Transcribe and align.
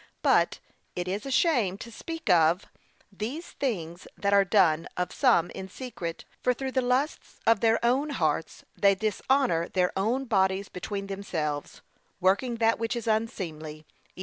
But, 0.23 0.57
'it 0.95 1.07
is 1.07 1.27
a 1.27 1.29
shame 1.29 1.77
to 1.77 1.91
speak 1.91 2.27
of 2.27 2.65
those 3.11 3.45
things 3.45 4.07
that 4.17 4.33
are 4.33 4.43
done 4.43 4.87
of 4.97 5.11
some 5.11 5.51
in 5.51 5.69
secret;' 5.69 6.25
for 6.41 6.55
'through 6.55 6.71
the 6.71 6.81
lusts 6.81 7.39
of 7.45 7.59
their 7.59 7.77
own 7.85 8.09
hearts, 8.09 8.65
they 8.75 8.95
dishonour 8.95 9.69
their 9.69 9.93
own 9.95 10.25
bodies 10.25 10.69
between 10.69 11.05
themselves,' 11.05 11.81
'working 12.19 12.55
that 12.55 12.79
which 12.79 12.95
is 12.95 13.05
unseemly,' 13.05 13.85
(Eph. 14.17 14.19